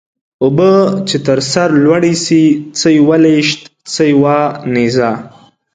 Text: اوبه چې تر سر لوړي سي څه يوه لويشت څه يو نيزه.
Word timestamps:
اوبه 0.43 0.69
چې 1.07 1.17
تر 1.27 1.39
سر 1.51 1.69
لوړي 1.83 2.13
سي 2.25 2.41
څه 2.79 2.87
يوه 2.97 3.17
لويشت 3.23 3.61
څه 3.93 4.01
يو 4.11 4.19
نيزه. 4.73 5.11